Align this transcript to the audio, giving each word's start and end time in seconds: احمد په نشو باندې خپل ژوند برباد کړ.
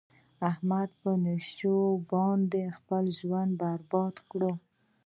احمد 0.49 0.89
په 1.01 1.11
نشو 1.25 1.77
باندې 2.11 2.61
خپل 2.77 3.03
ژوند 3.19 3.51
برباد 3.61 4.15
کړ. 4.29 4.41